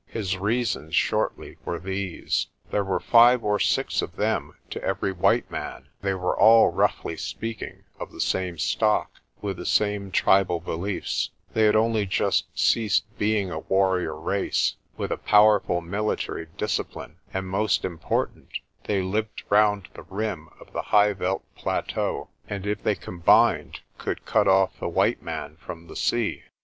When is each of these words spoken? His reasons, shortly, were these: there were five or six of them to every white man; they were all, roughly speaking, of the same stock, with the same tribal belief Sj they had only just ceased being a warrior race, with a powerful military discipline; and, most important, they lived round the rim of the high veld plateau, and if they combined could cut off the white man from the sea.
His 0.07 0.35
reasons, 0.35 0.95
shortly, 0.95 1.57
were 1.63 1.77
these: 1.77 2.47
there 2.71 2.83
were 2.83 2.99
five 2.99 3.43
or 3.43 3.59
six 3.59 4.01
of 4.01 4.15
them 4.15 4.55
to 4.71 4.81
every 4.83 5.11
white 5.11 5.51
man; 5.51 5.89
they 6.01 6.15
were 6.15 6.35
all, 6.35 6.69
roughly 6.69 7.15
speaking, 7.15 7.83
of 7.99 8.11
the 8.11 8.19
same 8.19 8.57
stock, 8.57 9.11
with 9.43 9.57
the 9.57 9.65
same 9.67 10.09
tribal 10.09 10.59
belief 10.59 11.03
Sj 11.03 11.29
they 11.53 11.65
had 11.65 11.75
only 11.75 12.07
just 12.07 12.45
ceased 12.57 13.03
being 13.19 13.51
a 13.51 13.59
warrior 13.59 14.15
race, 14.19 14.75
with 14.97 15.11
a 15.11 15.17
powerful 15.17 15.81
military 15.81 16.47
discipline; 16.57 17.17
and, 17.31 17.47
most 17.47 17.85
important, 17.85 18.49
they 18.85 19.03
lived 19.03 19.43
round 19.51 19.87
the 19.93 20.01
rim 20.09 20.49
of 20.59 20.73
the 20.73 20.81
high 20.89 21.13
veld 21.13 21.43
plateau, 21.53 22.27
and 22.47 22.65
if 22.65 22.81
they 22.81 22.95
combined 22.95 23.81
could 23.99 24.25
cut 24.25 24.47
off 24.47 24.79
the 24.79 24.89
white 24.89 25.21
man 25.21 25.57
from 25.57 25.85
the 25.85 25.95
sea. 25.95 26.41